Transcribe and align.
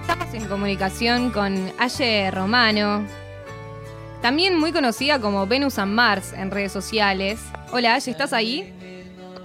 estamos 0.00 0.34
en 0.34 0.46
comunicación 0.46 1.30
con 1.30 1.72
Aye 1.78 2.30
Romano, 2.30 3.04
también 4.22 4.58
muy 4.58 4.72
conocida 4.72 5.20
como 5.20 5.46
Venus 5.46 5.78
and 5.78 5.92
Mars 5.92 6.32
en 6.32 6.50
redes 6.50 6.72
sociales. 6.72 7.40
Hola 7.72 7.94
Aye, 7.94 8.10
¿estás 8.10 8.32
ahí? 8.32 8.72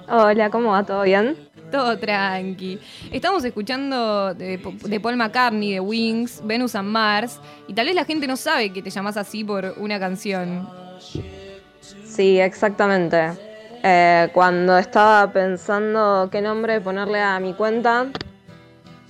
Hola, 0.07 0.49
¿cómo 0.49 0.71
va? 0.71 0.83
¿Todo 0.83 1.03
bien? 1.03 1.35
Todo 1.71 1.97
tranqui. 1.97 2.79
Estamos 3.11 3.43
escuchando 3.43 4.33
de, 4.33 4.57
de, 4.83 4.99
Paul 4.99 5.17
McCartney, 5.17 5.73
de 5.73 5.79
Wings, 5.79 6.41
Venus 6.45 6.75
and 6.75 6.89
Mars, 6.89 7.39
y 7.67 7.73
tal 7.73 7.87
vez 7.87 7.95
la 7.95 8.05
gente 8.05 8.27
no 8.27 8.37
sabe 8.37 8.71
que 8.71 8.81
te 8.81 8.89
llamas 8.89 9.17
así 9.17 9.43
por 9.43 9.73
una 9.77 9.99
canción. 9.99 10.69
Sí, 11.81 12.39
exactamente. 12.39 13.31
Eh, 13.83 14.29
cuando 14.33 14.77
estaba 14.77 15.31
pensando 15.31 16.29
qué 16.31 16.41
nombre 16.41 16.81
ponerle 16.81 17.21
a 17.21 17.39
mi 17.39 17.53
cuenta, 17.53 18.07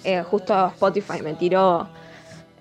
eh, 0.05 0.23
justo 0.23 0.67
Spotify 0.67 1.21
me 1.21 1.33
tiró 1.33 1.88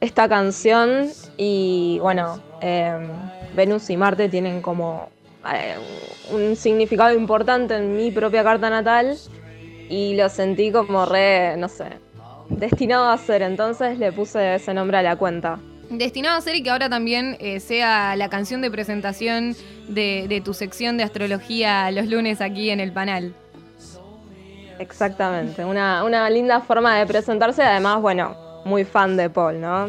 esta 0.01 0.29
canción 0.29 1.11
y 1.37 1.99
bueno, 2.01 2.41
em, 2.61 3.09
Venus 3.55 3.89
y 3.91 3.97
Marte 3.97 4.29
tienen 4.29 4.61
como 4.61 5.09
eh, 5.53 5.77
un 6.33 6.57
significado 6.57 7.15
importante 7.15 7.77
en 7.77 7.97
mi 7.97 8.11
propia 8.11 8.43
carta 8.43 8.71
natal 8.71 9.17
y 9.89 10.15
lo 10.17 10.29
sentí 10.29 10.73
como 10.73 11.07
re, 11.07 11.57
no 11.57 11.69
sé, 11.69 11.85
destinado 12.49 13.09
a 13.11 13.19
ser, 13.19 13.43
entonces 13.43 13.99
le 13.99 14.13
puse 14.13 14.57
ese 14.57 14.75
nombre 14.75 14.99
a 14.99 15.03
la 15.03 15.17
cuenta. 15.17 15.59
Destinado 15.91 16.39
a 16.39 16.41
ser 16.41 16.57
y 16.57 16.63
que 16.63 16.71
ahora 16.71 16.89
también 16.89 17.37
eh, 17.41 17.61
sea 17.61 18.17
la 18.17 18.29
canción 18.29 18.63
de 18.63 18.71
presentación 18.71 19.55
de, 19.89 20.43
tu 20.45 20.55
sección 20.55 20.97
de 20.97 21.05
astrología 21.05 21.91
los 21.91 22.07
lunes 22.07 22.41
aquí 22.41 22.71
en 22.71 22.81
el 22.81 22.93
panel. 22.93 23.35
Exactamente, 24.79 25.65
una, 25.65 26.31
linda 26.31 26.61
forma 26.61 26.97
de 26.97 27.07
presentarse, 27.07 27.63
además, 27.63 28.01
bueno, 28.01 28.37
muy 28.65 28.85
fan 28.85 29.17
de 29.17 29.31
Paul, 29.31 29.61
¿no? 29.61 29.89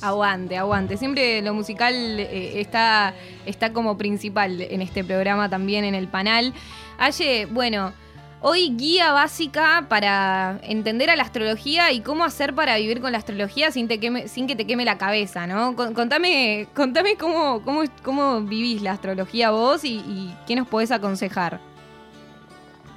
Aguante, 0.00 0.56
aguante. 0.56 0.96
Siempre 0.96 1.42
lo 1.42 1.54
musical 1.54 1.94
eh, 1.94 2.60
está, 2.60 3.14
está 3.46 3.72
como 3.72 3.98
principal 3.98 4.60
en 4.60 4.80
este 4.80 5.02
programa 5.02 5.48
también 5.48 5.84
en 5.84 5.96
el 5.96 6.06
panel. 6.06 6.52
Aye, 6.98 7.46
bueno, 7.50 7.92
Hoy 8.40 8.76
guía 8.76 9.10
básica 9.10 9.86
para 9.88 10.60
entender 10.62 11.10
a 11.10 11.16
la 11.16 11.24
astrología 11.24 11.90
y 11.90 12.02
cómo 12.02 12.24
hacer 12.24 12.54
para 12.54 12.76
vivir 12.76 13.00
con 13.00 13.10
la 13.10 13.18
astrología 13.18 13.72
sin, 13.72 13.88
sin 14.28 14.46
que 14.46 14.54
te 14.54 14.64
queme 14.64 14.84
la 14.84 14.96
cabeza, 14.96 15.48
¿no? 15.48 15.74
Contame, 15.74 16.68
contame 16.72 17.16
cómo, 17.16 17.62
cómo, 17.64 17.82
cómo 18.04 18.40
vivís 18.42 18.80
la 18.80 18.92
astrología 18.92 19.50
vos 19.50 19.84
y, 19.84 20.32
qué 20.46 20.54
nos 20.54 20.68
podés 20.68 20.92
aconsejar. 20.92 21.58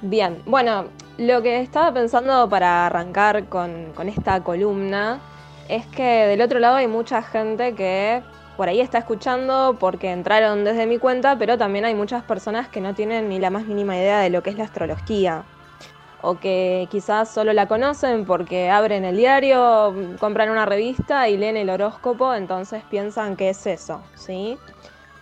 Bien, 0.04 0.42
bueno, 0.46 0.86
lo 1.16 1.42
que 1.42 1.60
estaba 1.60 1.94
pensando 1.94 2.48
para 2.48 2.86
arrancar 2.86 3.44
con, 3.44 3.92
esta 4.08 4.42
columna 4.42 5.20
es 5.68 5.86
que 5.86 6.26
del 6.26 6.40
otro 6.40 6.58
lado 6.58 6.74
hay 6.74 6.88
mucha 6.88 7.22
gente 7.22 7.76
que 7.76 8.20
por 8.56 8.68
ahí 8.68 8.80
está 8.80 8.98
escuchando 8.98 9.76
porque 9.78 10.10
entraron 10.10 10.64
desde 10.64 10.86
mi 10.86 10.98
cuenta, 10.98 11.38
pero 11.38 11.56
también 11.56 11.84
hay 11.84 11.94
muchas 11.94 12.24
personas 12.24 12.66
que 12.66 12.80
no 12.80 12.94
tienen 12.96 13.28
ni 13.28 13.38
la 13.38 13.50
más 13.50 13.64
mínima 13.64 13.96
idea 13.96 14.18
de 14.18 14.30
lo 14.30 14.42
que 14.42 14.50
es 14.50 14.58
la 14.58 14.64
astrología. 14.64 15.44
O 16.20 16.40
que 16.40 16.88
quizás 16.90 17.32
solo 17.32 17.52
la 17.52 17.68
conocen 17.68 18.24
porque 18.24 18.70
abren 18.70 19.04
el 19.04 19.16
diario, 19.16 19.94
compran 20.18 20.50
una 20.50 20.66
revista 20.66 21.28
y 21.28 21.36
leen 21.36 21.56
el 21.56 21.70
horóscopo, 21.70 22.34
entonces 22.34 22.82
piensan 22.90 23.36
que 23.36 23.50
es 23.50 23.64
eso, 23.68 24.02
¿sí? 24.16 24.58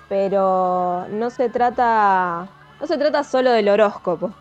Pero 0.08 1.06
no 1.10 1.28
se 1.28 1.50
trata, 1.50 2.48
no 2.80 2.86
se 2.86 2.96
trata 2.96 3.24
solo 3.24 3.50
del 3.52 3.68
horóscopo. 3.68 4.32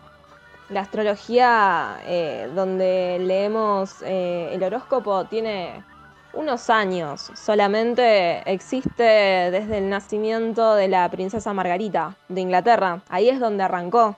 La 0.70 0.80
astrología, 0.80 2.00
eh, 2.06 2.48
donde 2.54 3.18
leemos 3.20 4.02
eh, 4.02 4.50
el 4.52 4.62
horóscopo, 4.62 5.24
tiene 5.24 5.84
unos 6.32 6.70
años. 6.70 7.30
Solamente 7.34 8.42
existe 8.50 9.02
desde 9.02 9.78
el 9.78 9.88
nacimiento 9.88 10.74
de 10.74 10.88
la 10.88 11.08
princesa 11.10 11.52
Margarita 11.52 12.16
de 12.28 12.40
Inglaterra. 12.40 13.02
Ahí 13.08 13.28
es 13.28 13.40
donde 13.40 13.64
arrancó, 13.64 14.16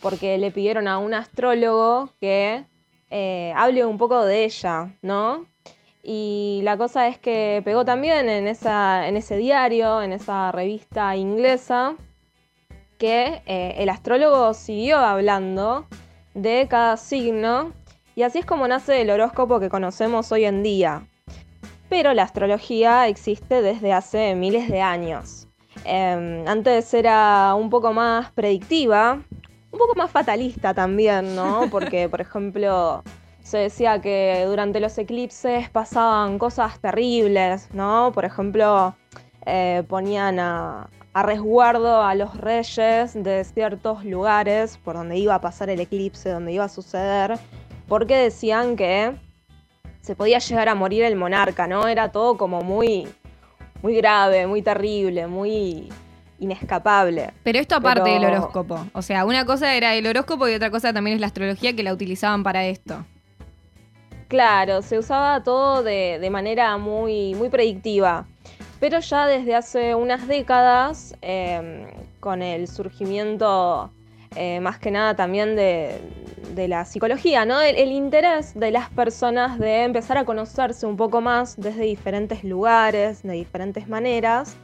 porque 0.00 0.36
le 0.38 0.50
pidieron 0.50 0.88
a 0.88 0.98
un 0.98 1.14
astrólogo 1.14 2.10
que 2.20 2.64
eh, 3.10 3.52
hable 3.56 3.84
un 3.84 3.96
poco 3.96 4.24
de 4.24 4.44
ella, 4.44 4.92
¿no? 5.00 5.46
Y 6.02 6.60
la 6.64 6.76
cosa 6.76 7.08
es 7.08 7.18
que 7.18 7.62
pegó 7.64 7.84
también 7.84 8.28
en, 8.28 8.46
ese 8.46 9.36
diario, 9.36 10.02
en 10.02 10.12
esa 10.12 10.52
revista 10.52 11.16
inglesa, 11.16 11.94
que 13.04 13.42
eh, 13.44 13.74
el 13.76 13.90
astrólogo 13.90 14.54
siguió 14.54 14.96
hablando 14.96 15.86
de 16.32 16.66
cada 16.70 16.96
signo 16.96 17.72
y 18.14 18.22
así 18.22 18.38
es 18.38 18.46
como 18.46 18.66
nace 18.66 19.02
el 19.02 19.10
horóscopo 19.10 19.60
que 19.60 19.68
conocemos 19.68 20.32
hoy 20.32 20.46
en 20.46 20.62
día 20.62 21.06
pero 21.90 22.14
la 22.14 22.22
astrología 22.22 23.08
existe 23.08 23.62
desde 23.62 23.92
hace 23.92 24.34
miles 24.34 24.68
de 24.68 24.80
años. 24.80 25.46
Em, 25.84 26.44
antes 26.48 26.92
era 26.94 27.54
un 27.54 27.70
poco 27.70 27.92
más 27.92 28.32
predictiva, 28.32 29.20
un 29.70 29.78
poco 29.78 29.94
más 29.94 30.10
fatalista 30.10 30.74
también, 30.74 31.36
¿no? 31.36 31.68
Porque, 31.70 32.08
por 32.08 32.20
ejemplo, 32.20 33.04
se 33.42 33.58
decía 33.58 34.00
que 34.00 34.44
durante 34.46 34.80
los 34.80 34.96
eclipses 34.98 35.68
pasaban 35.70 36.38
cosas 36.38 36.80
terribles, 36.80 37.68
¿no? 37.74 38.10
Por 38.12 38.24
ejemplo, 38.24 38.96
eh, 39.46 39.84
ponían 39.86 40.40
a, 40.40 40.88
a, 41.14 41.22
resguardo 41.22 42.02
a 42.02 42.14
los 42.14 42.36
reyes 42.36 43.14
de 43.14 43.44
ciertos 43.44 44.04
lugares 44.04 44.78
por 44.84 44.96
donde 44.96 45.16
iba 45.16 45.34
a 45.34 45.40
pasar 45.40 45.70
el 45.70 45.80
eclipse, 45.80 46.28
donde 46.28 46.52
iba 46.52 46.64
a 46.64 46.68
suceder, 46.68 47.38
porque 47.88 48.16
decían 48.16 48.76
que 48.76 49.14
se 50.00 50.14
podía 50.14 50.38
llegar 50.38 50.68
a 50.68 50.74
morir 50.74 51.04
el 51.04 51.16
monarca, 51.16 51.66
¿no? 51.66 51.88
Era 51.88 52.12
todo 52.12 52.36
como 52.36 52.60
muy, 52.60 53.08
muy 53.82 53.96
grave, 53.96 54.46
muy 54.46 54.60
terrible, 54.60 55.26
muy 55.26 55.88
inescapable. 56.38 57.30
Pero 57.42 57.58
esto 57.58 57.76
aparte 57.76 58.10
del 58.10 58.24
horóscopo. 58.24 58.86
O 58.92 59.02
sea, 59.02 59.24
una 59.24 59.46
cosa 59.46 59.74
era 59.74 59.94
el 59.94 60.06
horóscopo 60.06 60.48
y 60.48 60.54
otra 60.54 60.70
cosa 60.70 60.92
también 60.92 61.14
es 61.14 61.20
la 61.20 61.28
astrología 61.28 61.74
que 61.74 61.82
la 61.82 61.92
utilizaban 61.92 62.42
para 62.42 62.66
esto. 62.66 63.04
Claro, 64.28 64.82
se 64.82 64.98
usaba 64.98 65.42
todo 65.42 65.82
de, 65.82 66.28
manera 66.30 66.76
muy, 66.76 67.34
muy 67.34 67.48
predictiva. 67.48 68.26
Pero 68.84 69.00
ya 69.00 69.26
desde 69.26 69.54
hace 69.54 69.94
unas 69.94 70.28
décadas, 70.28 71.16
em, 71.22 71.86
con 72.20 72.42
el 72.42 72.68
surgimiento 72.68 73.90
eh, 74.36 74.60
más 74.60 74.78
que 74.78 74.90
nada 74.90 75.16
también 75.16 75.56
de, 75.56 76.02
la 76.54 76.84
psicología, 76.84 77.46
¿no? 77.46 77.62
El, 77.62 77.92
interés 77.92 78.52
de 78.54 78.70
las 78.70 78.90
personas 78.90 79.58
de 79.58 79.84
empezar 79.84 80.18
a 80.18 80.26
conocerse 80.26 80.84
un 80.84 80.98
poco 80.98 81.22
más 81.22 81.58
desde 81.58 81.84
diferentes 81.84 82.44
lugares, 82.44 83.22
de 83.22 83.32
diferentes 83.32 83.88
maneras. 83.88 84.54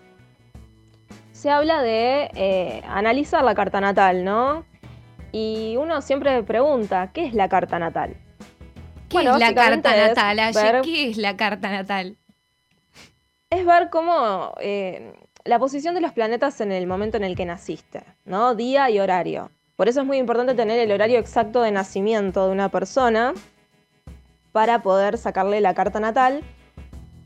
Se 1.32 1.48
habla 1.48 1.80
de 1.80 2.30
eh, 2.34 2.82
analizar 2.90 3.42
la 3.42 3.54
carta 3.54 3.80
natal, 3.80 4.22
¿no? 4.22 4.66
Y 5.32 5.76
uno 5.78 6.02
siempre 6.02 6.42
pregunta, 6.42 7.10
¿qué 7.14 7.24
es 7.24 7.32
la 7.32 7.48
carta 7.48 7.78
natal? 7.78 8.18
¿Qué 9.08 9.20
es 9.20 9.24
la 9.24 9.54
carta 9.54 9.96
natal, 9.96 10.82
¿Qué 10.84 11.08
es 11.08 11.16
la 11.16 11.38
carta 11.38 11.70
natal? 11.70 12.19
Es 13.52 13.66
ver 13.66 13.90
cómo 13.90 14.54
eh, 14.60 15.12
la 15.44 15.58
posición 15.58 15.96
de 15.96 16.00
los 16.00 16.12
planetas 16.12 16.60
en 16.60 16.70
el 16.70 16.86
momento 16.86 17.16
en 17.16 17.24
el 17.24 17.34
que 17.34 17.44
naciste, 17.44 18.04
¿no? 18.24 18.54
Día 18.54 18.88
y 18.90 19.00
horario. 19.00 19.50
Por 19.74 19.88
eso 19.88 20.02
es 20.02 20.06
muy 20.06 20.18
importante 20.18 20.54
tener 20.54 20.78
el 20.78 20.92
horario 20.92 21.18
exacto 21.18 21.60
de 21.60 21.72
nacimiento 21.72 22.46
de 22.46 22.52
una 22.52 22.68
persona 22.68 23.34
para 24.52 24.82
poder 24.82 25.18
sacarle 25.18 25.60
la 25.60 25.74
carta 25.74 25.98
natal, 25.98 26.42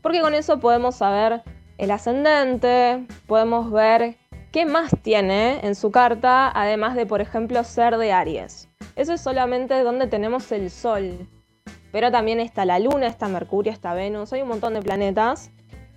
porque 0.01 0.19
con 0.19 0.33
eso 0.33 0.59
podemos 0.59 0.95
saber 0.95 1.43
el 1.77 1.91
ascendente, 1.91 3.05
podemos 3.27 3.71
ver 3.71 4.17
qué 4.51 4.65
más 4.65 4.95
tiene 5.03 5.59
en 5.61 5.75
su 5.75 5.91
carta, 5.91 6.51
además 6.55 6.95
de, 6.95 7.05
por 7.05 7.21
ejemplo, 7.21 7.63
ser 7.63 7.97
de 7.97 8.11
Aries. 8.11 8.67
Eso 8.95 9.13
es 9.13 9.21
solamente 9.21 9.83
donde 9.83 10.07
tenemos 10.07 10.51
el 10.51 10.71
Sol. 10.71 11.27
Pero 11.91 12.11
también 12.11 12.39
está 12.39 12.65
la 12.65 12.79
Luna, 12.79 13.05
está 13.05 13.27
Mercurio, 13.27 13.71
está 13.71 13.93
Venus, 13.93 14.33
hay 14.33 14.41
un 14.41 14.47
montón 14.47 14.73
de 14.73 14.81
planetas 14.81 15.51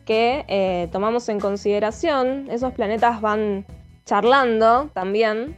que 0.08 0.46
eh, 0.49 0.88
tomamos 0.90 1.28
en 1.28 1.38
consideración. 1.38 2.49
Esos 2.50 2.72
planetas 2.72 3.20
van 3.20 3.66
charlando 4.06 4.88
también 4.94 5.55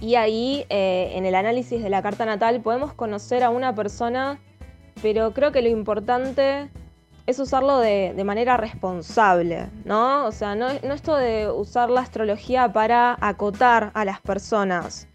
y 0.00 0.14
ahí, 0.14 0.64
eh, 0.68 1.10
en 1.16 1.26
el 1.26 1.34
análisis 1.34 1.82
de 1.82 1.90
la 1.90 2.00
carta 2.00 2.24
natal, 2.24 2.60
podemos 2.60 2.94
conocer 2.94 3.42
a 3.42 3.50
una 3.50 3.74
persona, 3.74 4.38
pero 5.02 5.34
creo 5.34 5.50
que 5.50 5.62
lo 5.62 5.68
importante 5.68 6.70
es 7.26 7.40
usarlo 7.40 7.78
de, 7.78 8.14
manera 8.24 8.56
responsable, 8.56 9.68
¿no? 9.84 10.26
O 10.26 10.32
sea, 10.32 10.54
no, 10.54 10.68
esto 10.68 11.16
de 11.16 11.50
usar 11.50 11.90
la 11.90 12.02
astrología 12.02 12.72
para 12.72 13.18
acotar 13.20 13.90
a 13.94 14.04
las 14.04 14.20
personas, 14.20 15.08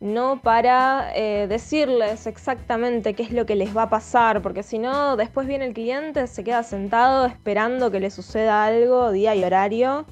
no 0.00 0.40
para 0.42 1.12
eh, 1.14 1.46
decirles 1.46 2.26
exactamente 2.26 3.14
qué 3.14 3.22
es 3.22 3.32
lo 3.32 3.46
que 3.46 3.54
les 3.54 3.76
va 3.76 3.82
a 3.82 3.90
pasar, 3.90 4.42
porque 4.42 4.62
si 4.62 4.78
no, 4.78 5.16
después 5.16 5.46
viene 5.46 5.66
el 5.66 5.74
cliente, 5.74 6.26
se 6.26 6.42
queda 6.42 6.62
sentado 6.62 7.26
esperando 7.26 7.90
que 7.90 8.00
le 8.00 8.10
suceda 8.10 8.64
algo, 8.64 9.12
día 9.12 9.34
y 9.34 9.44
horario, 9.44 10.06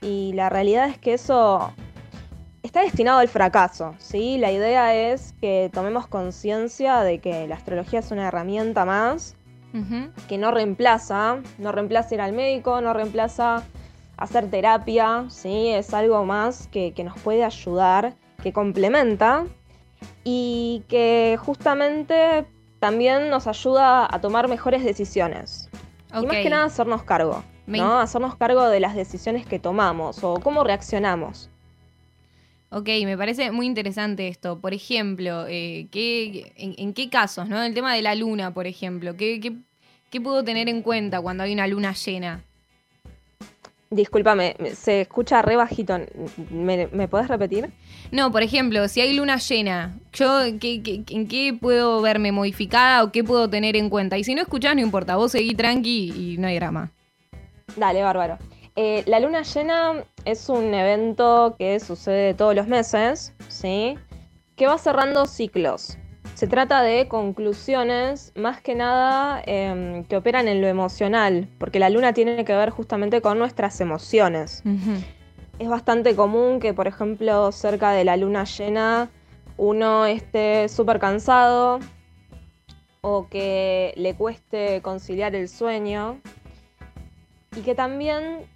y 0.00 0.32
la 0.34 0.48
realidad 0.48 0.88
es 0.88 0.98
que 0.98 1.14
eso 1.14 1.72
está 2.62 2.82
destinado 2.82 3.20
al 3.20 3.28
fracaso, 3.28 3.94
¿sí? 3.98 4.38
La 4.38 4.52
idea 4.52 4.94
es 4.94 5.34
que 5.40 5.70
tomemos 5.72 6.06
conciencia 6.06 7.00
de 7.00 7.20
que 7.20 7.46
la 7.46 7.54
astrología 7.54 8.00
es 8.00 8.10
una 8.10 8.28
herramienta 8.28 8.84
más 8.84 9.36
que 10.28 10.38
no 10.38 10.50
reemplaza, 10.50 11.38
no 11.58 11.72
reemplaza 11.72 12.14
ir 12.14 12.20
al 12.20 12.32
médico, 12.32 12.80
no 12.80 12.94
reemplaza 12.94 13.62
hacer 14.16 14.50
terapia, 14.50 15.26
¿sí? 15.28 15.68
es 15.68 15.94
algo 15.94 16.24
más 16.24 16.68
que, 16.68 16.92
nos 17.04 17.18
puede 17.20 17.44
ayudar, 17.44 18.14
que 18.42 18.52
complementa 18.52 19.46
y 20.22 20.84
que 20.88 21.36
justamente 21.40 22.46
también 22.78 23.30
nos 23.30 23.46
ayuda 23.46 24.06
a 24.08 24.20
tomar 24.20 24.48
mejores 24.48 24.84
decisiones. 24.84 25.68
Y 26.10 26.24
más 26.24 26.36
que 26.36 26.48
nada 26.48 26.64
hacernos 26.64 27.02
cargo, 27.02 27.42
¿no? 27.66 27.98
Hacernos 27.98 28.36
cargo 28.36 28.68
de 28.68 28.80
las 28.80 28.94
decisiones 28.94 29.44
que 29.44 29.58
tomamos 29.58 30.22
o 30.22 30.40
cómo 30.40 30.62
reaccionamos. 30.64 31.50
Ok, 32.70 32.88
me 33.04 33.16
parece 33.16 33.50
muy 33.50 33.66
interesante 33.66 34.28
esto. 34.28 34.60
Por 34.60 34.72
ejemplo, 34.72 35.46
eh, 35.48 35.88
en, 35.92 36.92
qué 36.92 37.08
casos, 37.10 37.48
¿no? 37.48 37.62
El 37.62 37.74
tema 37.74 37.94
de 37.94 38.02
la 38.02 38.14
luna, 38.14 38.52
por 38.54 38.66
ejemplo. 38.66 39.16
¿qué, 39.16 39.40
qué, 40.10 40.20
puedo 40.20 40.44
tener 40.44 40.68
en 40.68 40.82
cuenta 40.82 41.20
cuando 41.20 41.42
hay 41.44 41.52
una 41.52 41.66
luna 41.66 41.92
llena? 41.92 42.44
Discúlpame, 43.90 44.54
se 44.74 45.00
escucha 45.00 45.40
re 45.40 45.56
bajito. 45.56 45.98
¿Me, 46.50 46.88
¿Me 46.88 47.08
podés 47.08 47.28
repetir? 47.28 47.70
No, 48.10 48.30
por 48.30 48.42
ejemplo, 48.42 48.86
si 48.86 49.00
hay 49.00 49.14
luna 49.14 49.38
llena, 49.38 49.98
¿yo 50.12 50.42
en 50.42 50.58
qué 50.58 51.56
puedo 51.58 52.02
verme 52.02 52.30
modificada 52.30 53.02
o 53.02 53.12
qué 53.12 53.24
puedo 53.24 53.48
tener 53.48 53.76
en 53.76 53.88
cuenta? 53.88 54.18
Y 54.18 54.24
si 54.24 54.34
no 54.34 54.42
escuchás, 54.42 54.74
no 54.74 54.82
importa, 54.82 55.16
vos 55.16 55.32
seguí 55.32 55.54
tranqui 55.54 56.34
y 56.34 56.36
no 56.38 56.48
hay 56.48 56.56
drama. 56.56 56.90
Dale, 57.76 58.02
bárbaro. 58.02 58.38
Eh, 58.76 59.02
la 59.06 59.20
luna 59.20 59.42
llena 59.42 60.04
es 60.24 60.48
un 60.48 60.72
evento 60.74 61.56
que 61.58 61.80
sucede 61.80 62.34
todos 62.34 62.54
los 62.54 62.68
meses, 62.68 63.32
¿sí? 63.48 63.96
Que 64.54 64.66
va 64.66 64.78
cerrando 64.78 65.26
ciclos. 65.26 65.96
Se 66.38 66.46
trata 66.46 66.82
de 66.82 67.08
conclusiones 67.08 68.32
más 68.36 68.60
que 68.60 68.76
nada 68.76 69.42
em, 69.44 70.04
que 70.04 70.16
operan 70.16 70.46
en 70.46 70.60
lo 70.60 70.68
emocional, 70.68 71.48
porque 71.58 71.80
la 71.80 71.90
luna 71.90 72.12
tiene 72.12 72.44
que 72.44 72.54
ver 72.54 72.70
justamente 72.70 73.20
con 73.20 73.40
nuestras 73.40 73.80
emociones. 73.80 74.62
Es 75.58 75.68
bastante 75.68 76.14
común 76.14 76.60
que, 76.60 76.72
por 76.74 76.86
ejemplo, 76.86 77.50
cerca 77.50 77.90
de 77.90 78.04
la 78.04 78.16
luna 78.16 78.44
llena 78.44 79.10
uno 79.56 80.06
esté 80.06 80.68
súper 80.68 81.00
cansado 81.00 81.80
o 83.00 83.26
que 83.26 83.92
le 83.96 84.14
cueste 84.14 84.80
conciliar 84.80 85.34
el 85.34 85.48
sueño 85.48 86.20
y 87.56 87.62
que 87.62 87.74
también 87.74 88.46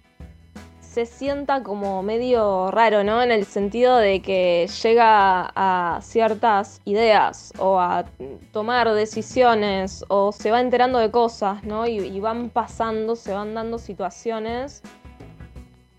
se 0.93 1.07
sienta 1.07 1.63
como 1.63 2.03
medio 2.03 2.69
raro, 2.69 3.03
¿no? 3.03 3.23
En 3.23 3.31
el 3.31 3.45
sentido 3.45 3.97
de 3.97 4.21
que 4.21 4.69
llega 4.83 5.51
a 5.55 5.99
ciertas 6.03 6.81
ideas 6.85 7.51
o 7.57 7.79
a 7.79 8.05
tomar 8.51 8.93
decisiones 8.93 10.05
o 10.09 10.31
se 10.31 10.51
va 10.51 10.61
enterando 10.61 10.99
de 10.99 11.09
cosas, 11.09 11.63
¿no? 11.63 11.87
Y, 11.87 12.19
van 12.19 12.51
pasando, 12.51 13.15
se 13.15 13.33
van 13.33 13.55
dando 13.55 13.79
situaciones 13.79 14.83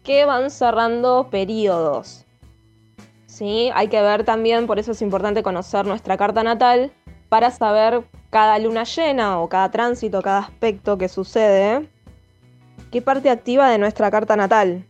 que 0.05 0.27
van 0.27 0.49
cerrando 0.49 1.27
periodos. 1.29 2.25
¿Sí? 3.27 3.73
Hay 3.75 3.89
que 3.89 4.01
ver 4.01 4.23
también, 4.23 4.69
por 4.69 4.79
eso 4.79 4.93
es 4.93 5.03
importante 5.03 5.43
conocer 5.43 5.87
nuestra 5.87 6.17
carta 6.17 6.45
natal 6.45 6.93
para 7.29 7.51
saber 7.51 8.05
cada 8.31 8.61
luna 8.61 8.85
llena 8.85 9.41
o 9.41 9.49
cada 9.49 9.73
tránsito, 9.73 10.23
cada 10.23 10.39
aspecto 10.39 10.97
que 10.97 11.09
sucede 11.09 11.89
qué 12.95 13.03
parte 13.03 13.29
activa 13.29 13.69
de 13.71 13.79
nuestra 13.79 14.09
carta 14.09 14.37
natal. 14.37 14.85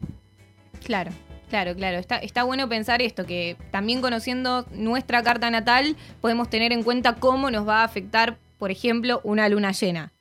Claro. 0.85 1.11
Claro, 1.49 1.75
claro, 1.75 1.97
está, 1.99 2.19
está 2.19 2.43
bueno 2.43 2.69
pensar 2.69 3.01
esto, 3.01 3.25
que 3.25 3.57
también 3.71 4.03
conociendo 4.03 4.67
nuestra 4.73 5.23
carta 5.23 5.51
natal 5.51 5.97
podemos 6.21 6.51
tener 6.51 6.73
en 6.73 6.83
cuenta 6.83 7.15
cómo 7.15 7.51
nos 7.51 7.67
va 7.67 7.81
a 7.81 7.85
afectar, 7.85 8.37
por 8.59 8.71
ejemplo, 8.71 9.21
una 9.25 9.49
luna 9.49 9.73
llena. 9.73 10.13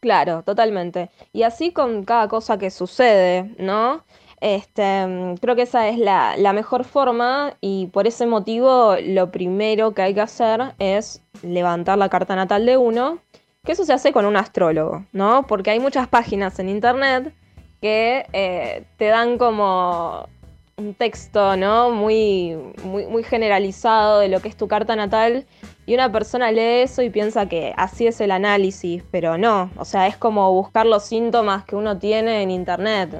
Claro, 0.00 0.42
totalmente. 0.42 1.10
Y 1.34 1.42
así 1.42 1.70
con 1.70 2.04
cada 2.04 2.28
cosa 2.28 2.56
que 2.56 2.70
sucede, 2.70 3.54
¿no? 3.58 4.02
Este, 4.40 5.34
creo 5.40 5.54
que 5.54 5.62
esa 5.62 5.88
es 5.88 5.98
la, 5.98 6.36
la, 6.38 6.54
mejor 6.54 6.84
forma 6.84 7.54
y 7.60 7.88
por 7.88 8.06
ese 8.06 8.26
motivo 8.26 8.96
lo 9.02 9.30
primero 9.30 9.92
que 9.92 10.02
hay 10.02 10.14
que 10.14 10.20
hacer 10.20 10.74
es 10.78 11.22
levantar 11.42 11.98
la 11.98 12.08
carta 12.08 12.36
natal 12.36 12.64
de 12.64 12.76
uno 12.78 13.18
que 13.66 13.72
eso 13.72 13.84
se 13.84 13.92
hace 13.92 14.12
con 14.12 14.24
un 14.24 14.36
astrólogo, 14.36 15.04
¿no? 15.12 15.46
Porque 15.46 15.70
hay 15.70 15.80
muchas 15.80 16.08
páginas 16.08 16.58
en 16.58 16.68
internet 16.68 17.34
que 17.82 18.24
eh, 18.32 18.84
te 18.96 19.06
dan 19.06 19.36
como 19.36 20.28
un 20.76 20.94
texto, 20.94 21.56
¿no? 21.56 21.90
Muy, 21.90 22.56
muy, 22.84 23.06
muy 23.06 23.24
generalizado 23.24 24.20
de 24.20 24.28
lo 24.28 24.40
que 24.40 24.48
es 24.48 24.56
tu 24.56 24.68
carta 24.68 24.94
natal. 24.94 25.46
Y 25.84 25.94
una 25.94 26.10
persona 26.10 26.52
lee 26.52 26.82
eso 26.82 27.02
y 27.02 27.10
piensa 27.10 27.48
que 27.48 27.72
así 27.76 28.06
es 28.06 28.20
el 28.20 28.30
análisis, 28.30 29.02
pero 29.10 29.36
no. 29.36 29.70
O 29.76 29.84
sea, 29.84 30.06
es 30.06 30.16
como 30.16 30.52
buscar 30.52 30.86
los 30.86 31.04
síntomas 31.04 31.64
que 31.64 31.76
uno 31.76 31.98
tiene 31.98 32.42
en 32.42 32.50
internet. 32.50 33.10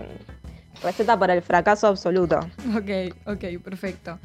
Receta 0.82 1.19
para 1.19 1.34
el 1.34 1.43
fracaso 1.43 1.87
absoluto. 1.87 2.40
Ok, 2.76 3.14
ok, 3.26 3.62
perfecto. 3.62 4.19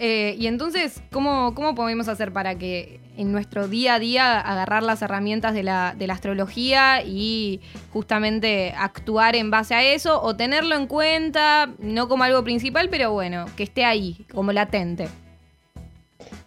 Eh, 0.00 0.36
y 0.38 0.46
entonces, 0.46 1.02
¿cómo, 1.10 1.54
¿cómo 1.54 1.74
podemos 1.74 2.06
hacer 2.06 2.32
para 2.32 2.54
que 2.56 3.00
en 3.16 3.32
nuestro 3.32 3.66
día 3.66 3.94
a 3.94 3.98
día 3.98 4.40
agarrar 4.40 4.84
las 4.84 5.02
herramientas 5.02 5.54
de 5.54 5.64
la, 5.64 5.94
de 5.98 6.06
la 6.06 6.14
astrología 6.14 7.02
y 7.02 7.60
justamente 7.92 8.74
actuar 8.78 9.34
en 9.34 9.50
base 9.50 9.74
a 9.74 9.82
eso 9.82 10.22
o 10.22 10.36
tenerlo 10.36 10.76
en 10.76 10.86
cuenta, 10.86 11.70
no 11.78 12.08
como 12.08 12.22
algo 12.22 12.44
principal, 12.44 12.88
pero 12.88 13.10
bueno, 13.10 13.46
que 13.56 13.64
esté 13.64 13.84
ahí, 13.84 14.24
como 14.32 14.52
latente? 14.52 15.08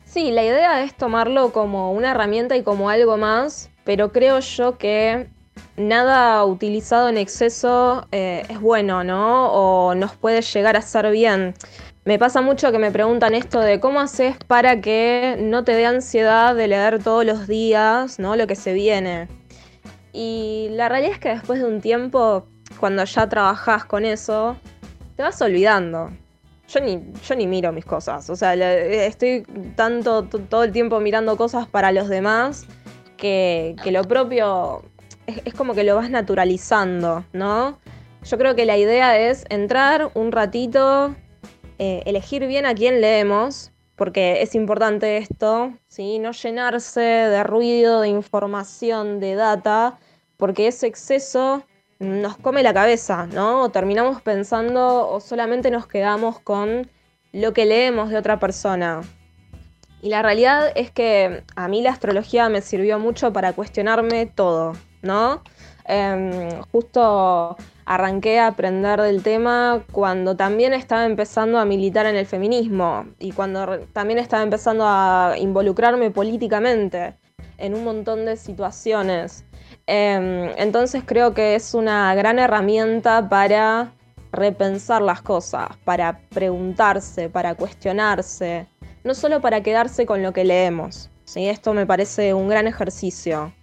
Sí, 0.06 0.32
la 0.32 0.44
idea 0.44 0.84
es 0.84 0.96
tomarlo 0.96 1.52
como 1.52 1.92
una 1.92 2.12
herramienta 2.12 2.56
y 2.56 2.64
como 2.64 2.90
algo 2.90 3.18
más, 3.18 3.70
pero 3.84 4.14
creo 4.14 4.40
yo 4.40 4.78
que 4.78 5.28
nada 5.78 6.46
utilizado 6.46 7.10
en 7.10 7.18
exceso 7.18 8.08
eh, 8.12 8.44
es 8.50 8.60
bueno, 8.60 9.04
¿no? 9.04 9.52
O 9.52 9.96
nos 9.96 10.16
puede 10.16 10.42
llegar 10.42 10.78
a 10.78 10.82
ser 10.82 11.10
bien. 11.12 11.54
Me 12.04 12.18
pasa 12.18 12.42
mucho 12.42 12.72
que 12.72 12.80
me 12.80 12.92
preguntan 12.92 13.36
esto 13.36 13.60
de 13.60 13.80
cómo 13.80 14.00
haces 14.00 14.36
para 14.48 14.82
que 14.82 15.38
no 15.40 15.64
te 15.64 15.74
dé 15.74 15.86
ansiedad 15.86 16.56
de 16.56 16.68
leer 16.68 17.04
todos 17.04 17.26
los 17.26 17.48
días, 17.48 18.18
¿no? 18.18 18.36
Lo 18.36 18.48
que 18.48 18.56
se 18.56 18.74
viene. 18.74 19.28
Y 20.12 20.70
la 20.72 20.90
realidad 20.90 21.14
es 21.14 21.20
que 21.20 21.30
después 21.30 21.60
de 21.60 21.66
un 21.66 21.80
tiempo, 21.80 22.48
cuando 22.80 23.04
ya 23.04 23.30
trabajas 23.30 23.86
con 23.86 24.04
eso, 24.04 24.58
te 25.16 25.24
vas 25.24 25.40
olvidando. 25.42 26.12
Yo 26.68 26.80
ni, 26.80 27.04
yo 27.24 27.36
ni 27.36 27.46
miro 27.46 27.72
mis 27.72 27.86
cosas. 27.86 28.30
O 28.30 28.36
sea, 28.36 28.56
estoy 28.56 29.44
tanto 29.76 30.24
todo 30.24 30.64
el 30.64 30.72
tiempo 30.72 31.00
mirando 31.00 31.38
cosas 31.38 31.68
para 31.68 31.92
los 31.92 32.10
demás 32.10 32.66
que, 33.18 33.76
que 33.84 33.92
lo 33.92 34.04
propio 34.06 34.84
es, 35.46 35.54
como 35.54 35.74
que 35.74 35.84
lo 35.84 35.96
vas 35.96 36.10
naturalizando, 36.10 37.26
¿no? 37.34 37.80
Yo 38.24 38.38
creo 38.38 38.56
que 38.56 38.66
la 38.66 38.78
idea 38.78 39.18
es 39.18 39.46
entrar 39.50 40.12
un 40.14 40.32
ratito, 40.32 41.16
eh, 41.80 42.04
elegir 42.06 42.46
bien 42.48 42.66
a 42.66 42.76
quién 42.76 43.02
leemos, 43.02 43.72
porque 43.96 44.42
es 44.42 44.56
importante 44.56 45.18
esto, 45.18 45.74
¿sí? 45.88 46.20
no 46.20 46.32
llenarse 46.32 47.02
de 47.02 47.44
ruido, 47.44 48.02
de 48.02 48.10
información, 48.10 49.20
de 49.20 49.36
data, 49.36 50.00
porque 50.38 50.68
ese 50.68 50.88
exceso 50.88 51.64
nos 52.00 52.36
come 52.38 52.64
la 52.64 52.74
cabeza, 52.74 53.28
¿no? 53.28 53.62
O 53.62 53.70
terminamos 53.70 54.24
pensando 54.24 55.08
o 55.08 55.20
solamente 55.20 55.70
nos 55.70 55.86
quedamos 55.86 56.40
con 56.40 56.90
lo 57.32 57.54
que 57.54 57.66
leemos 57.66 58.10
de 58.10 58.18
otra 58.18 58.40
persona. 58.40 59.02
Y 60.02 60.10
la 60.10 60.24
realidad 60.24 60.72
es 60.76 60.90
que 60.90 61.44
a 61.56 61.68
mí 61.68 61.84
la 61.84 61.92
astrología 61.92 62.50
me 62.50 62.62
sirvió 62.62 62.98
mucho 62.98 63.32
para 63.32 63.54
cuestionarme 63.54 64.26
todo, 64.26 64.74
¿no? 65.02 65.42
Em, 65.86 66.62
justo 66.72 67.58
arranqué 67.86 68.40
a 68.40 68.48
aprender 68.48 69.02
del 69.02 69.24
tema 69.24 69.84
cuando 69.92 70.36
también 70.36 70.74
estaba 70.74 71.06
empezando 71.06 71.60
a 71.60 71.66
militar 71.66 72.06
en 72.06 72.16
el 72.16 72.26
feminismo 72.26 73.06
y 73.20 73.32
cuando 73.32 73.80
también 73.94 74.20
estaba 74.20 74.44
empezando 74.44 74.86
a 74.88 75.36
involucrarme 75.38 76.12
políticamente 76.12 77.18
en 77.58 77.74
un 77.74 77.84
montón 77.84 78.26
de 78.26 78.38
situaciones. 78.38 79.46
Em, 79.88 80.50
entonces 80.58 81.04
creo 81.06 81.34
que 81.34 81.56
es 81.56 81.74
una 81.74 82.14
gran 82.16 82.40
herramienta 82.40 83.28
para 83.28 83.94
repensar 84.32 85.02
las 85.02 85.22
cosas, 85.22 85.70
para 85.84 86.22
preguntarse, 86.30 87.30
para 87.30 87.56
cuestionarse, 87.56 88.68
no 89.04 89.14
solo 89.14 89.42
para 89.42 89.62
quedarse 89.62 90.06
con 90.06 90.24
lo 90.24 90.32
que 90.34 90.46
leemos. 90.46 91.10
¿sí? 91.26 91.48
Esto 91.48 91.74
me 91.74 91.86
parece 91.86 92.34
un 92.34 92.48
gran 92.48 92.68
ejercicio. 92.68 93.54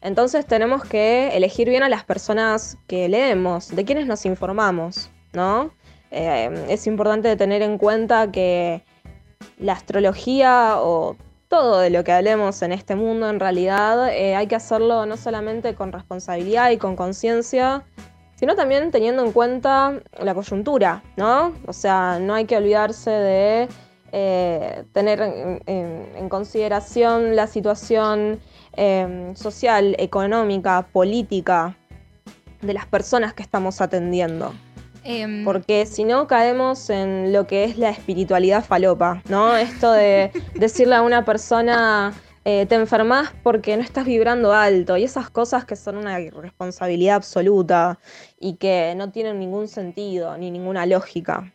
Entonces 0.00 0.46
tenemos 0.46 0.84
que 0.84 1.36
elegir 1.36 1.68
bien 1.68 1.82
a 1.82 1.88
las 1.88 2.04
personas 2.04 2.78
que 2.86 3.08
leemos, 3.08 3.74
de 3.74 3.84
quienes 3.84 4.06
nos 4.06 4.24
informamos, 4.26 5.10
¿no? 5.32 5.70
Eh, 6.10 6.66
es 6.68 6.86
importante 6.86 7.34
tener 7.36 7.62
en 7.62 7.78
cuenta 7.78 8.30
que 8.30 8.84
la 9.58 9.72
astrología 9.72 10.76
o 10.78 11.16
todo 11.48 11.78
de 11.80 11.90
lo 11.90 12.04
que 12.04 12.12
hablemos 12.12 12.62
en 12.62 12.72
este 12.72 12.96
mundo 12.96 13.28
en 13.30 13.40
realidad 13.40 14.12
eh, 14.12 14.34
hay 14.34 14.46
que 14.46 14.56
hacerlo 14.56 15.06
no 15.06 15.16
solamente 15.16 15.74
con 15.74 15.92
responsabilidad 15.92 16.70
y 16.70 16.76
con 16.76 16.96
conciencia, 16.96 17.84
sino 18.34 18.54
también 18.54 18.90
teniendo 18.90 19.24
en 19.24 19.32
cuenta 19.32 20.00
la 20.18 20.34
coyuntura, 20.34 21.02
¿no? 21.16 21.54
O 21.66 21.72
sea, 21.72 22.18
no 22.20 22.34
hay 22.34 22.44
que 22.44 22.56
olvidarse 22.56 23.10
de 23.10 23.68
eh, 24.12 24.84
tener 24.92 25.20
en, 25.20 26.28
consideración 26.28 27.36
la 27.36 27.46
situación 27.46 28.40
em, 28.76 29.34
social, 29.34 29.96
económica, 29.98 30.86
política 30.92 31.76
de 32.62 32.74
las 32.74 32.86
personas 32.86 33.34
que 33.34 33.42
estamos 33.42 33.80
atendiendo. 33.80 34.52
Em, 35.04 35.44
Porque 35.44 35.86
si 35.86 36.04
no 36.04 36.26
caemos 36.26 36.90
en 36.90 37.32
lo 37.32 37.46
que 37.46 37.64
es 37.64 37.78
la 37.78 37.90
espiritualidad 37.90 38.64
falopa, 38.64 39.22
¿no? 39.28 39.56
Esto 39.56 39.92
de 39.92 40.32
decirle 40.54 40.96
a 40.96 41.02
una 41.02 41.24
persona, 41.24 42.12
eh, 42.44 42.66
te 42.66 42.74
enfermas 42.74 43.32
porque 43.44 43.76
no 43.76 43.84
estás 43.84 44.04
vibrando 44.04 44.52
alto, 44.52 44.96
y 44.96 45.04
esas 45.04 45.30
cosas 45.30 45.64
que 45.64 45.76
son 45.76 45.96
una 45.96 46.20
irresponsabilidad 46.20 47.16
absoluta 47.16 48.00
y 48.40 48.54
que 48.54 48.94
no 48.96 49.10
tienen 49.12 49.38
ningún 49.38 49.68
sentido 49.68 50.36
ni 50.36 50.50
ninguna 50.50 50.86
lógica. 50.86 51.52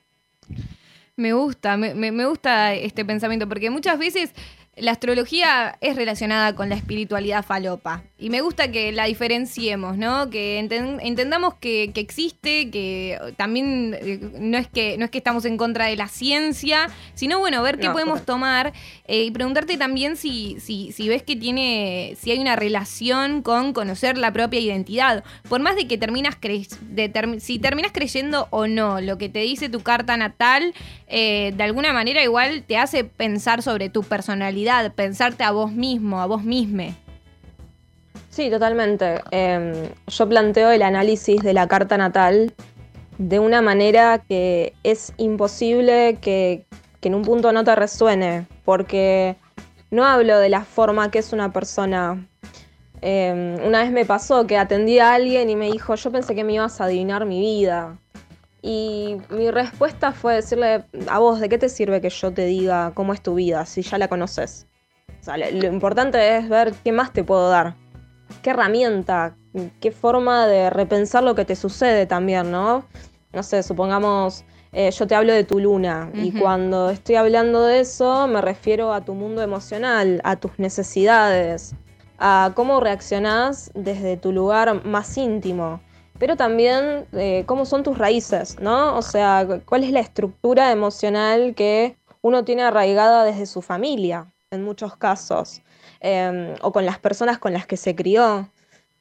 Me 1.17 1.33
gusta, 1.33 1.75
me 1.75 2.25
gusta 2.25 2.73
este 2.73 3.03
pensamiento, 3.03 3.47
porque 3.49 3.69
muchas 3.69 3.99
veces 3.99 4.33
la 4.75 4.91
astrología 4.91 5.77
es 5.81 5.95
relacionada 5.95 6.55
con 6.55 6.69
la 6.69 6.75
espiritualidad 6.75 7.43
falopa. 7.43 8.03
Y 8.21 8.29
me 8.29 8.41
gusta 8.41 8.71
que 8.71 8.91
la 8.91 9.05
diferenciemos, 9.05 9.97
¿no? 9.97 10.29
Que 10.29 10.59
entendamos 10.59 11.55
que, 11.55 11.91
existe, 11.95 12.69
que 12.69 13.17
también 13.35 13.97
eh, 13.99 14.19
no 14.39 14.59
es 14.59 14.67
que, 14.67 14.95
no 14.99 15.05
es 15.05 15.11
que 15.11 15.17
estamos 15.17 15.43
en 15.45 15.57
contra 15.57 15.87
de 15.87 15.95
la 15.95 16.07
ciencia, 16.07 16.87
sino 17.15 17.39
bueno, 17.39 17.63
ver 17.63 17.79
qué 17.79 17.89
podemos 17.89 18.23
tomar 18.23 18.73
eh, 19.07 19.23
y 19.23 19.31
preguntarte 19.31 19.75
también 19.75 20.17
si, 20.17 20.57
si, 20.59 20.91
si 20.91 21.09
ves 21.09 21.23
que 21.23 21.35
tiene, 21.35 22.15
si 22.15 22.29
hay 22.29 22.37
una 22.37 22.55
relación 22.55 23.41
con 23.41 23.73
conocer 23.73 24.19
la 24.19 24.31
propia 24.31 24.59
identidad. 24.59 25.23
Por 25.49 25.59
más 25.59 25.75
de 25.75 25.87
que 25.87 25.97
terminas 25.97 26.37
de 26.39 27.39
si 27.39 27.57
terminas 27.57 27.91
creyendo 27.91 28.47
o 28.51 28.67
no 28.67 29.01
lo 29.01 29.17
que 29.17 29.29
te 29.29 29.39
dice 29.39 29.67
tu 29.67 29.79
carta 29.79 30.15
natal, 30.15 30.75
eh, 31.07 31.53
de 31.57 31.63
alguna 31.63 31.91
manera 31.91 32.23
igual 32.23 32.65
te 32.67 32.77
hace 32.77 33.03
pensar 33.03 33.63
sobre 33.63 33.89
tu 33.89 34.03
personalidad, 34.03 34.93
pensarte 34.93 35.43
a 35.43 35.49
vos 35.49 35.71
mismo, 35.71 36.21
a 36.21 36.27
vos 36.27 36.43
misma. 36.43 36.95
Sí, 38.31 38.49
totalmente. 38.49 39.21
Em, 39.31 39.89
yo 40.07 40.29
planteo 40.29 40.71
el 40.71 40.83
análisis 40.83 41.43
de 41.43 41.53
la 41.53 41.67
carta 41.67 41.97
natal 41.97 42.53
de 43.17 43.39
una 43.39 43.61
manera 43.61 44.19
que 44.19 44.73
es 44.83 45.13
imposible 45.17 46.17
que, 46.21 46.65
en 47.01 47.13
un 47.13 47.23
punto 47.23 47.51
no 47.51 47.65
te 47.65 47.75
resuene, 47.75 48.47
porque 48.63 49.35
no 49.91 50.05
hablo 50.05 50.39
de 50.39 50.47
la 50.47 50.63
forma 50.63 51.11
que 51.11 51.19
es 51.19 51.33
una 51.33 51.51
persona. 51.51 52.25
Em, 53.01 53.55
una 53.65 53.81
vez 53.81 53.91
me 53.91 54.05
pasó 54.05 54.47
que 54.47 54.57
atendí 54.57 54.99
a 54.99 55.13
alguien 55.13 55.49
y 55.49 55.57
me 55.57 55.69
dijo, 55.69 55.95
yo 55.95 56.09
pensé 56.09 56.33
que 56.33 56.45
me 56.45 56.53
ibas 56.53 56.79
a 56.79 56.85
adivinar 56.85 57.25
mi 57.25 57.41
vida. 57.41 57.97
Y 58.61 59.17
mi 59.29 59.51
respuesta 59.51 60.13
fue 60.13 60.35
decirle, 60.35 60.85
a 61.09 61.19
vos, 61.19 61.41
¿de 61.41 61.49
qué 61.49 61.57
te 61.57 61.67
sirve 61.67 61.99
que 61.99 62.09
yo 62.09 62.31
te 62.31 62.45
diga 62.45 62.93
cómo 62.93 63.13
es 63.13 63.21
tu 63.21 63.35
vida 63.35 63.65
si 63.65 63.81
ya 63.81 63.97
la 63.97 64.07
conoces? 64.07 64.67
O 65.19 65.23
sea, 65.23 65.37
lo 65.37 65.67
importante 65.67 66.37
es 66.37 66.47
ver 66.47 66.73
qué 66.83 66.93
más 66.93 67.11
te 67.11 67.25
puedo 67.25 67.49
dar 67.49 67.80
qué 68.41 68.51
herramienta, 68.51 69.35
qué 69.79 69.91
forma 69.91 70.47
de 70.47 70.69
repensar 70.69 71.23
lo 71.23 71.35
que 71.35 71.45
te 71.45 71.55
sucede 71.55 72.05
también, 72.05 72.51
¿no? 72.51 72.85
No 73.33 73.43
sé, 73.43 73.63
supongamos, 73.63 74.43
eh, 74.73 74.91
yo 74.91 75.07
te 75.07 75.15
hablo 75.15 75.33
de 75.33 75.43
tu 75.43 75.59
luna 75.59 76.11
y 76.13 76.31
cuando 76.31 76.89
estoy 76.89 77.15
hablando 77.15 77.63
de 77.63 77.79
eso 77.79 78.27
me 78.27 78.41
refiero 78.41 78.93
a 78.93 79.01
tu 79.01 79.13
mundo 79.13 79.41
emocional, 79.41 80.21
a 80.23 80.35
tus 80.35 80.57
necesidades, 80.59 81.75
a 82.17 82.51
cómo 82.55 82.79
reaccionás 82.79 83.71
desde 83.73 84.17
tu 84.17 84.31
lugar 84.31 84.85
más 84.85 85.17
íntimo, 85.17 85.81
pero 86.19 86.35
también 86.35 87.07
eh, 87.13 87.43
cómo 87.47 87.65
son 87.65 87.83
tus 87.83 87.97
raíces, 87.97 88.57
¿no? 88.59 88.95
O 88.95 89.01
sea, 89.01 89.47
cuál 89.65 89.83
es 89.83 89.91
la 89.91 90.01
estructura 90.01 90.71
emocional 90.71 91.55
que 91.55 91.97
uno 92.21 92.43
tiene 92.43 92.61
arraigada 92.61 93.23
desde 93.23 93.45
su 93.47 93.61
familia, 93.61 94.31
en 94.51 94.63
muchos 94.63 94.95
casos. 94.97 95.61
Em, 96.03 96.55
o 96.63 96.71
con 96.71 96.85
las 96.87 96.97
personas 96.97 97.37
con 97.37 97.53
las 97.53 97.67
que 97.67 97.77
se 97.77 97.95
crió. 97.95 98.49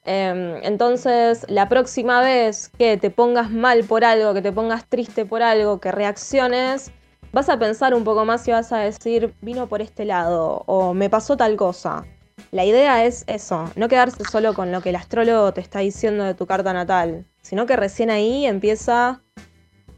Em, 0.05 0.57
entonces, 0.63 1.45
la 1.49 1.67
próxima 1.67 2.21
vez 2.21 2.69
que 2.77 2.95
te 2.97 3.09
pongas 3.09 3.49
mal 3.49 3.83
por 3.85 4.05
algo, 4.05 4.35
que 4.35 4.41
te 4.43 4.51
pongas 4.51 4.85
triste 4.85 5.25
por 5.25 5.41
algo, 5.41 5.79
que 5.79 5.91
reacciones, 5.91 6.91
vas 7.31 7.49
a 7.49 7.57
pensar 7.57 7.95
un 7.95 8.03
poco 8.03 8.23
más 8.23 8.47
y 8.47 8.51
vas 8.51 8.71
a 8.71 8.77
decir, 8.77 9.33
vino 9.41 9.67
por 9.67 9.81
este 9.81 10.05
lado 10.05 10.63
o 10.67 10.93
me 10.93 11.09
pasó 11.09 11.37
tal 11.37 11.55
cosa. 11.55 12.05
La 12.51 12.65
idea 12.65 13.03
es 13.03 13.23
eso, 13.27 13.65
no 13.75 13.87
quedarse 13.87 14.23
solo 14.25 14.53
con 14.53 14.71
lo 14.71 14.81
que 14.81 14.89
el 14.89 14.95
astrólogo 14.95 15.53
te 15.53 15.61
está 15.61 15.79
diciendo 15.79 16.23
de 16.23 16.35
tu 16.35 16.45
carta 16.45 16.71
natal, 16.71 17.25
sino 17.41 17.65
que 17.65 17.75
recién 17.75 18.11
ahí 18.11 18.45
empieza 18.45 19.21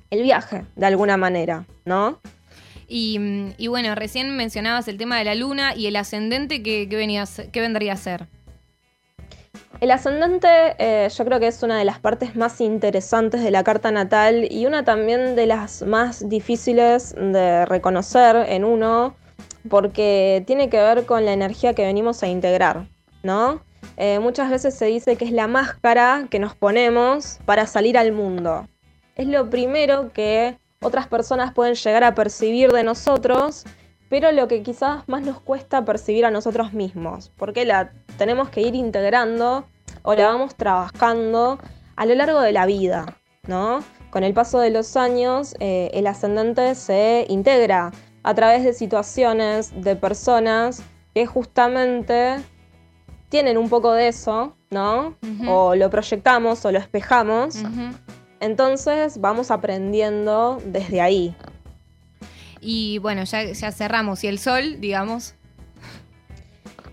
el 0.09 0.23
viaje, 0.23 0.65
de 0.75 0.85
alguna 0.85 1.17
manera, 1.17 1.65
¿no? 1.85 2.19
Y, 2.95 3.67
bueno, 3.69 3.95
recién 3.95 4.37
mencionabas 4.37 4.87
el 4.87 4.99
tema 4.99 5.17
de 5.17 5.23
la 5.23 5.33
luna 5.33 5.75
y 5.75 5.87
el 5.87 5.95
ascendente, 5.95 6.61
¿qué, 6.61 6.85
vendría 6.85 7.93
a 7.93 7.97
ser? 7.97 8.27
El 9.81 9.89
ascendente 9.89 10.47
eh, 10.77 11.09
yo 11.09 11.25
creo 11.25 11.39
que 11.39 11.47
es 11.47 11.63
una 11.63 11.79
de 11.79 11.85
las 11.85 11.97
partes 11.97 12.35
más 12.35 12.61
interesantes 12.61 13.41
de 13.41 13.49
la 13.49 13.63
carta 13.63 13.89
natal 13.89 14.47
y 14.47 14.67
una 14.67 14.85
también 14.85 15.35
de 15.35 15.47
las 15.47 15.81
más 15.81 16.29
difíciles 16.29 17.15
de 17.15 17.65
reconocer 17.65 18.35
en 18.47 18.63
uno 18.63 19.15
porque 19.69 20.43
tiene 20.45 20.69
que 20.69 20.77
ver 20.77 21.07
con 21.07 21.25
la 21.25 21.33
energía 21.33 21.73
que 21.73 21.85
venimos 21.85 22.21
a 22.21 22.27
integrar, 22.27 22.85
¿no? 23.23 23.63
Eh, 23.97 24.19
muchas 24.19 24.51
veces 24.51 24.75
se 24.75 24.85
dice 24.85 25.15
que 25.15 25.25
es 25.25 25.31
la 25.31 25.47
máscara 25.47 26.27
que 26.29 26.37
nos 26.37 26.55
ponemos 26.55 27.39
para 27.45 27.65
salir 27.65 27.97
al 27.97 28.11
mundo. 28.11 28.67
Es 29.15 29.25
lo 29.25 29.49
primero 29.49 30.13
que 30.13 30.57
otras 30.83 31.07
personas 31.07 31.53
pueden 31.53 31.75
llegar 31.75 32.03
a 32.03 32.13
percibir 32.13 32.71
de 32.71 32.83
nosotros, 32.83 33.63
pero 34.09 34.31
lo 34.31 34.47
que 34.47 34.61
quizás 34.61 35.07
más 35.07 35.23
nos 35.23 35.39
cuesta 35.39 35.85
percibir 35.85 36.25
a 36.25 36.31
nosotros 36.31 36.73
mismos, 36.73 37.31
porque 37.37 37.65
la 37.65 37.91
tenemos 38.17 38.49
que 38.49 38.61
ir 38.61 38.75
integrando 38.75 39.65
o 40.03 40.13
la 40.13 40.27
vamos 40.27 40.55
trabajando 40.55 41.57
a 41.95 42.05
lo 42.05 42.15
largo 42.15 42.41
de 42.41 42.51
la 42.51 42.65
vida, 42.65 43.17
¿no? 43.47 43.83
Con 44.11 44.23
el 44.23 44.33
paso 44.33 44.59
de 44.59 44.69
los 44.69 44.95
años, 44.95 45.55
eh, 45.59 45.89
el 45.93 46.05
ascendente 46.05 46.75
se 46.75 47.25
integra 47.29 47.91
a 48.21 48.33
través 48.35 48.63
de 48.63 48.73
situaciones, 48.73 49.73
de 49.81 49.95
personas 49.95 50.83
que 51.13 51.25
justamente 51.25 52.37
tienen 53.29 53.57
un 53.57 53.69
poco 53.69 53.93
de 53.93 54.09
eso, 54.09 54.55
¿no? 54.69 55.17
O 55.47 55.75
lo 55.75 55.89
proyectamos 55.89 56.63
o 56.65 56.71
lo 56.71 56.77
espejamos. 56.77 57.55
Entonces 58.43 59.21
vamos 59.21 59.51
aprendiendo 59.51 60.61
desde 60.65 60.99
ahí. 60.99 61.33
Y 62.59 62.97
bueno, 62.97 63.23
ya, 63.23 63.45
ya 63.45 63.71
cerramos. 63.71 64.21
¿Y 64.25 64.27
el 64.27 64.37
sol, 64.37 64.81
digamos? 64.81 65.35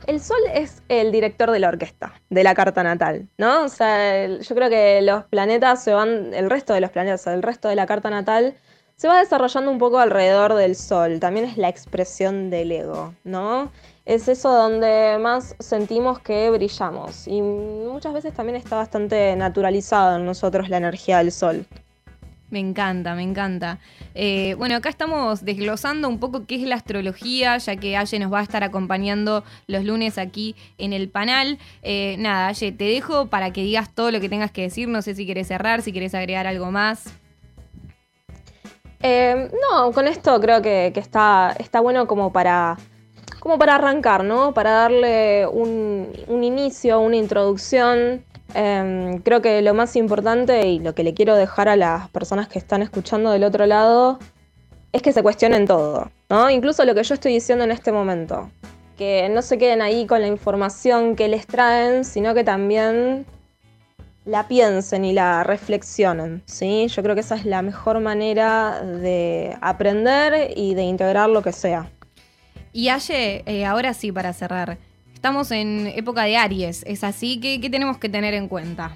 El 0.06 0.20
sol 0.20 0.38
es 0.54 0.80
el 0.88 1.10
director 1.10 1.50
de 1.50 1.58
la 1.58 1.68
orquesta, 1.68 2.14
de 2.30 2.44
la 2.44 2.54
carta 2.54 2.84
natal, 2.84 3.28
¿no? 3.36 3.64
O 3.64 3.68
sea, 3.68 4.26
yo 4.26 4.54
creo 4.54 4.70
que 4.70 5.02
los 5.02 5.24
planetas 5.24 5.82
se 5.82 5.92
van, 5.92 6.32
el 6.34 6.48
resto 6.48 6.72
de 6.72 6.80
los 6.80 6.90
planetas, 6.90 7.26
el 7.26 7.42
resto 7.42 7.68
de 7.68 7.74
la 7.74 7.86
carta 7.86 8.10
natal, 8.10 8.54
se 9.00 9.08
va 9.08 9.18
desarrollando 9.18 9.70
un 9.70 9.78
poco 9.78 9.98
alrededor 9.98 10.52
del 10.52 10.76
sol. 10.76 11.20
También 11.20 11.46
es 11.46 11.56
la 11.56 11.70
expresión 11.70 12.50
del 12.50 12.70
ego, 12.70 13.14
¿no? 13.24 13.70
es 14.04 14.28
eso 14.28 14.52
donde 14.52 15.16
más 15.18 15.56
sentimos 15.58 16.18
que 16.18 16.50
brillamos. 16.50 17.26
Y 17.26 17.40
muchas 17.40 18.12
veces 18.12 18.34
también 18.34 18.56
está 18.56 18.76
bastante 18.76 19.34
naturalizado 19.36 20.18
en 20.18 20.26
nosotros 20.26 20.68
la 20.68 20.76
energía 20.76 21.16
del 21.16 21.32
sol. 21.32 21.64
Me 22.50 22.58
encanta, 22.58 23.14
me 23.14 23.22
encanta. 23.22 23.78
Eh, 24.14 24.54
bueno, 24.58 24.76
acá 24.76 24.90
estamos 24.90 25.46
desglosando 25.46 26.06
un 26.06 26.18
poco 26.18 26.44
qué 26.44 26.56
es 26.56 26.62
la 26.62 26.74
astrología, 26.74 27.56
ya 27.56 27.76
que 27.76 27.96
Aye 27.96 28.18
nos 28.18 28.30
va 28.30 28.40
a 28.40 28.42
estar 28.42 28.64
acompañando 28.64 29.44
los 29.66 29.82
lunes 29.82 30.18
aquí 30.18 30.56
en 30.76 30.92
el 30.92 31.08
panel. 31.08 31.58
Eh, 31.80 32.16
nada, 32.18 32.48
Aye, 32.48 32.70
te 32.70 32.84
dejo 32.84 33.28
para 33.28 33.50
que 33.50 33.62
digas 33.62 33.94
todo 33.94 34.10
lo 34.10 34.20
que 34.20 34.28
tengas 34.28 34.50
que 34.50 34.60
decir. 34.60 34.88
No 34.88 35.00
sé 35.00 35.14
si 35.14 35.24
quieres 35.24 35.46
cerrar, 35.46 35.80
si 35.80 35.90
quieres 35.90 36.14
agregar 36.14 36.46
algo 36.46 36.70
más. 36.70 37.14
Eh, 39.02 39.50
no, 39.70 39.92
con 39.92 40.06
esto 40.06 40.38
creo 40.40 40.60
que, 40.60 40.92
está, 40.94 41.54
está 41.58 41.80
bueno 41.80 42.06
como 42.06 42.32
para 42.32 42.76
como 43.38 43.58
para 43.58 43.76
arrancar, 43.76 44.22
¿no? 44.22 44.52
Para 44.52 44.70
darle 44.72 45.46
un, 45.46 46.12
inicio, 46.28 47.00
una 47.00 47.16
introducción. 47.16 48.22
Em, 48.52 49.18
creo 49.22 49.40
que 49.40 49.62
lo 49.62 49.72
más 49.72 49.96
importante 49.96 50.66
y 50.68 50.78
lo 50.78 50.94
que 50.94 51.04
le 51.04 51.14
quiero 51.14 51.36
dejar 51.36 51.68
a 51.68 51.76
las 51.76 52.10
personas 52.10 52.48
que 52.48 52.58
están 52.58 52.82
escuchando 52.82 53.30
del 53.30 53.44
otro 53.44 53.64
lado 53.64 54.18
es 54.92 55.02
que 55.02 55.12
se 55.12 55.22
cuestionen 55.22 55.66
todo, 55.66 56.10
¿no? 56.28 56.50
Incluso 56.50 56.84
lo 56.84 56.94
que 56.94 57.02
yo 57.02 57.14
estoy 57.14 57.32
diciendo 57.32 57.64
en 57.64 57.70
este 57.70 57.92
momento. 57.92 58.50
Que 58.98 59.30
no 59.30 59.40
se 59.40 59.56
queden 59.56 59.80
ahí 59.80 60.06
con 60.06 60.20
la 60.20 60.26
información 60.26 61.16
que 61.16 61.28
les 61.28 61.46
traen, 61.46 62.04
sino 62.04 62.34
que 62.34 62.44
también 62.44 63.24
la 64.24 64.46
piensen 64.48 65.04
y 65.04 65.12
la 65.12 65.44
reflexionen, 65.44 66.42
¿sí? 66.46 66.86
Yo 66.88 67.02
creo 67.02 67.14
que 67.14 67.22
esa 67.22 67.36
es 67.36 67.46
la 67.46 67.62
mejor 67.62 68.00
manera 68.00 68.82
de 68.82 69.56
aprender 69.60 70.52
y 70.56 70.74
de 70.74 70.82
integrar 70.82 71.30
lo 71.30 71.42
que 71.42 71.52
sea. 71.52 71.90
Y 72.72 72.88
Aye, 72.88 73.42
eh, 73.46 73.64
ahora 73.64 73.94
sí, 73.94 74.12
para 74.12 74.32
cerrar. 74.32 74.78
Estamos 75.14 75.50
en 75.50 75.86
época 75.88 76.24
de 76.24 76.36
Aries, 76.36 76.82
¿es 76.86 77.04
así? 77.04 77.40
¿Qué, 77.40 77.68
tenemos 77.68 77.98
que 77.98 78.08
tener 78.08 78.32
en 78.34 78.48
cuenta? 78.48 78.92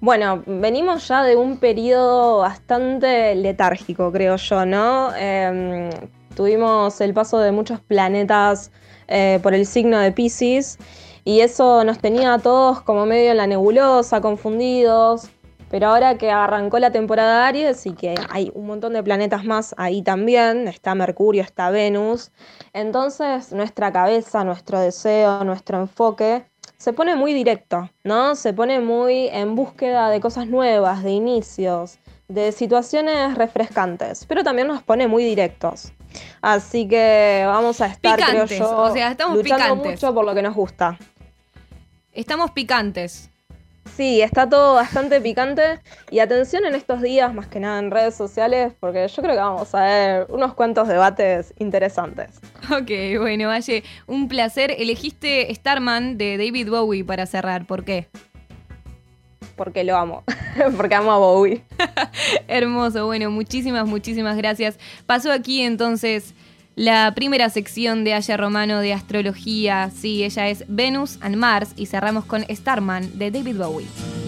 Bueno, 0.00 0.42
venimos 0.46 1.06
ya 1.08 1.22
de 1.22 1.36
un 1.36 1.58
periodo 1.58 2.38
bastante 2.38 3.34
letárgico, 3.34 4.10
creo 4.12 4.36
yo, 4.36 4.66
¿no? 4.66 5.14
Em, 5.16 5.90
tuvimos 6.34 7.00
el 7.00 7.14
paso 7.14 7.38
de 7.38 7.52
muchos 7.52 7.80
planetas 7.80 8.70
eh, 9.08 9.38
por 9.42 9.54
el 9.54 9.66
signo 9.66 9.98
de 9.98 10.12
Pisces. 10.12 10.78
Y 11.26 11.40
eso 11.40 11.82
nos 11.82 11.98
tenía 11.98 12.34
a 12.34 12.38
todos 12.38 12.82
como 12.82 13.04
medio 13.04 13.32
en 13.32 13.38
la 13.38 13.48
nebulosa, 13.48 14.20
confundidos. 14.20 15.28
Pero 15.68 15.88
ahora 15.88 16.16
que 16.16 16.30
arrancó 16.30 16.78
la 16.78 16.92
temporada 16.92 17.40
de 17.40 17.48
Aries 17.48 17.84
y 17.84 17.94
que 17.94 18.14
hay 18.30 18.52
un 18.54 18.68
montón 18.68 18.92
de 18.92 19.02
planetas 19.02 19.44
más 19.44 19.74
ahí 19.76 20.02
también, 20.02 20.68
está 20.68 20.94
Mercurio, 20.94 21.42
está 21.42 21.70
Venus, 21.70 22.30
entonces 22.72 23.50
nuestra 23.50 23.90
cabeza, 23.92 24.44
nuestro 24.44 24.78
deseo, 24.78 25.42
nuestro 25.42 25.80
enfoque 25.80 26.44
se 26.78 26.92
pone 26.92 27.16
muy 27.16 27.34
directo, 27.34 27.90
¿no? 28.04 28.36
Se 28.36 28.52
pone 28.52 28.78
muy 28.78 29.26
en 29.32 29.56
búsqueda 29.56 30.08
de 30.08 30.20
cosas 30.20 30.46
nuevas, 30.46 31.02
de 31.02 31.10
inicios, 31.10 31.98
de 32.28 32.52
situaciones 32.52 33.34
refrescantes, 33.34 34.24
pero 34.26 34.44
también 34.44 34.68
nos 34.68 34.84
pone 34.84 35.08
muy 35.08 35.24
directos. 35.24 35.92
Así 36.42 36.86
que 36.86 37.42
vamos 37.44 37.80
a 37.80 37.86
estar, 37.86 38.16
creo 38.20 38.44
yo, 38.44 38.78
o 38.82 38.92
sea, 38.92 39.10
estamos 39.10 39.36
luchando 39.36 39.74
mucho 39.74 40.14
por 40.14 40.24
lo 40.24 40.32
que 40.32 40.42
nos 40.42 40.54
gusta. 40.54 40.96
Estamos 42.16 42.50
picantes. 42.52 43.28
Sí, 43.94 44.22
está 44.22 44.48
todo 44.48 44.74
bastante 44.74 45.20
picante 45.20 45.80
y 46.10 46.20
atención 46.20 46.64
en 46.64 46.74
estos 46.74 47.02
días, 47.02 47.34
más 47.34 47.46
que 47.46 47.60
nada 47.60 47.78
en 47.78 47.90
redes 47.90 48.14
sociales, 48.14 48.72
porque 48.80 49.06
yo 49.06 49.22
creo 49.22 49.34
que 49.34 49.40
vamos 49.40 49.74
a 49.74 49.82
ver 49.82 50.26
unos 50.30 50.54
cuantos 50.54 50.88
debates 50.88 51.52
interesantes. 51.58 52.40
Ok, 52.70 53.20
bueno, 53.20 53.48
Valle, 53.48 53.84
un 54.06 54.28
placer. 54.28 54.74
Elegiste 54.78 55.54
Starman 55.54 56.16
de 56.16 56.38
David 56.38 56.70
Bowie 56.70 57.04
para 57.04 57.26
cerrar, 57.26 57.66
¿por 57.66 57.84
qué? 57.84 58.08
Porque 59.54 59.84
lo 59.84 59.94
amo, 59.94 60.24
porque 60.76 60.94
amo 60.94 61.12
a 61.12 61.18
Bowie. 61.18 61.62
Hermoso, 62.48 63.04
bueno, 63.04 63.30
muchísimas, 63.30 63.86
muchísimas 63.86 64.38
gracias. 64.38 64.78
Pasó 65.04 65.30
aquí 65.30 65.60
entonces 65.60 66.34
la 66.76 67.14
primera 67.14 67.48
sección 67.48 68.04
de 68.04 68.12
Aya 68.12 68.36
Romano 68.36 68.80
de 68.80 68.92
astrología. 68.92 69.90
Sí, 69.90 70.22
ella 70.22 70.48
es 70.48 70.64
Venus 70.68 71.18
and 71.22 71.36
Mars 71.36 71.72
y 71.74 71.86
cerramos 71.86 72.26
con 72.26 72.44
Starman 72.48 73.18
de 73.18 73.30
David 73.30 73.56
Bowie. 73.56 74.25